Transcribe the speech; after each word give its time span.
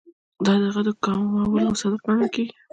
دا 0.45 0.53
د 0.61 0.63
هغه 0.69 0.81
د 0.87 0.89
کمولو 1.03 1.57
مصداق 1.71 2.01
ګڼل 2.05 2.27
کیږي. 2.35 2.53